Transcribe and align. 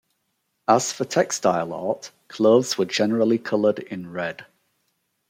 As 0.67 0.91
for 0.91 1.05
textile 1.05 1.71
art, 1.73 2.11
clothes 2.27 2.75
were 2.75 2.85
generally 2.85 3.37
colored 3.37 3.77
in 3.77 4.11
red. 4.11 4.47